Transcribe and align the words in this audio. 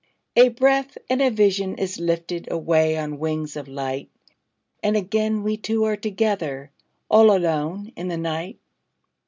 A 0.35 0.47
breath, 0.49 0.97
and 1.11 1.21
the 1.21 1.29
vision 1.29 1.75
is 1.75 1.99
lifted 1.99 2.51
Away 2.51 2.97
on 2.97 3.19
wings 3.19 3.55
of 3.55 3.67
light, 3.67 4.09
And 4.81 4.97
again 4.97 5.43
we 5.43 5.57
two 5.57 5.83
are 5.83 5.95
together, 5.95 6.71
All 7.07 7.29
alone 7.29 7.91
in 7.95 8.07
the 8.07 8.17
night. 8.17 8.57